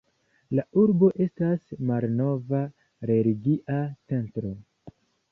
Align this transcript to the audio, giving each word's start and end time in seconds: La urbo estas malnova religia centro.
La 0.59 0.63
urbo 0.83 1.09
estas 1.25 1.73
malnova 1.89 2.61
religia 3.11 3.77
centro. 4.13 4.55